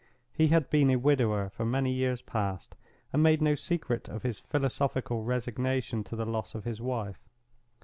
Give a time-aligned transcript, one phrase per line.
[0.33, 2.73] He had been a widower for many years past,
[3.13, 7.19] and made no secret of his philosophical resignation to the loss of his wife.